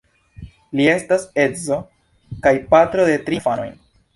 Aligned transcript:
Li 0.77 0.87
estas 0.93 1.27
edzo 1.45 1.79
kaj 2.47 2.57
patro 2.73 3.07
de 3.13 3.21
tri 3.29 3.41
infanoj. 3.43 3.71